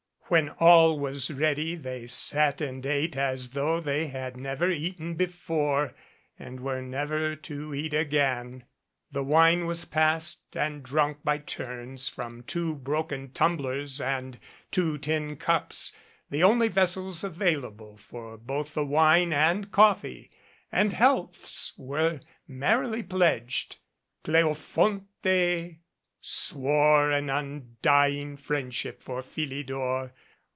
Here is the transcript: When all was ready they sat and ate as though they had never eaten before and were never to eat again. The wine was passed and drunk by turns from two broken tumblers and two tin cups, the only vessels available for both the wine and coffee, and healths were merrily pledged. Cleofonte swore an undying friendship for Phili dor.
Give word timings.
When 0.31 0.47
all 0.59 0.97
was 0.97 1.29
ready 1.29 1.75
they 1.75 2.07
sat 2.07 2.61
and 2.61 2.85
ate 2.85 3.17
as 3.17 3.49
though 3.49 3.81
they 3.81 4.07
had 4.07 4.37
never 4.37 4.71
eaten 4.71 5.15
before 5.15 5.93
and 6.39 6.61
were 6.61 6.81
never 6.81 7.35
to 7.35 7.73
eat 7.73 7.93
again. 7.93 8.63
The 9.11 9.25
wine 9.25 9.65
was 9.65 9.83
passed 9.83 10.55
and 10.55 10.83
drunk 10.83 11.17
by 11.25 11.39
turns 11.39 12.07
from 12.07 12.43
two 12.43 12.75
broken 12.75 13.33
tumblers 13.33 13.99
and 13.99 14.39
two 14.71 14.97
tin 14.97 15.35
cups, 15.35 15.91
the 16.29 16.43
only 16.43 16.69
vessels 16.69 17.25
available 17.25 17.97
for 17.97 18.37
both 18.37 18.73
the 18.73 18.85
wine 18.85 19.33
and 19.33 19.69
coffee, 19.69 20.31
and 20.71 20.93
healths 20.93 21.73
were 21.77 22.21
merrily 22.47 23.03
pledged. 23.03 23.75
Cleofonte 24.23 25.79
swore 26.23 27.09
an 27.09 27.31
undying 27.31 28.37
friendship 28.37 29.01
for 29.01 29.23
Phili 29.23 29.65
dor. 29.65 30.13